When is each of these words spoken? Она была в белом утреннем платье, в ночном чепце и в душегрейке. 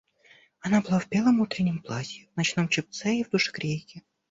Она 0.61 0.81
была 0.81 0.97
в 0.99 1.07
белом 1.09 1.41
утреннем 1.41 1.77
платье, 1.79 2.25
в 2.33 2.37
ночном 2.37 2.67
чепце 2.69 3.17
и 3.17 3.23
в 3.23 3.29
душегрейке. 3.29 4.01